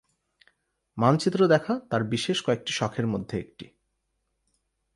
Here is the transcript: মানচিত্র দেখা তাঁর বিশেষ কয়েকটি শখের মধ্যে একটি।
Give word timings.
মানচিত্র 0.97 1.47
দেখা 1.47 1.73
তাঁর 1.89 2.03
বিশেষ 2.03 2.37
কয়েকটি 2.43 2.71
শখের 2.73 3.07
মধ্যে 3.07 3.35
একটি। 3.39 3.65